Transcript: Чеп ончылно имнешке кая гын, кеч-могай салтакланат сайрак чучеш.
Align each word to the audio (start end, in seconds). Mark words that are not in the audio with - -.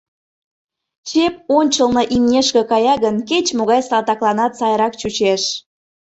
Чеп 1.07 1.35
ончылно 1.57 2.03
имнешке 2.15 2.61
кая 2.71 2.95
гын, 3.03 3.15
кеч-могай 3.29 3.81
салтакланат 3.89 4.51
сайрак 4.59 4.93
чучеш. 5.01 5.43